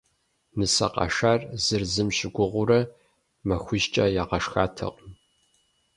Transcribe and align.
Нысэ 0.57 0.87
къашар 0.93 1.41
зыр 1.63 1.83
зым 1.93 2.09
щыгугъыурэ 2.17 2.81
махуищкӏэ 3.47 4.05
ягъэшхатэкъым. 4.21 5.11